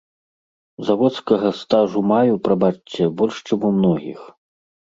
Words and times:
Заводскага 0.87 1.51
стажу 1.61 1.99
маю, 2.13 2.33
прабачце, 2.47 3.03
больш 3.21 3.35
чым 3.47 3.59
у 3.71 3.75
многіх. 3.77 4.19